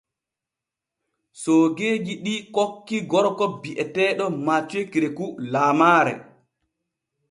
Soogeeji 1.41 2.13
ɗi 2.23 2.33
kokki 2.55 2.97
gorko 3.11 3.45
bi’eteeɗo 3.61 4.25
MATHIEU 4.45 4.89
KEREKOU 4.91 5.27
laamaare. 5.51 6.13